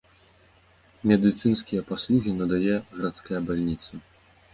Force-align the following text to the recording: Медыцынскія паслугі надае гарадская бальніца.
Медыцынскія 1.09 1.81
паслугі 1.89 2.31
надае 2.39 2.75
гарадская 2.95 3.39
бальніца. 3.51 4.01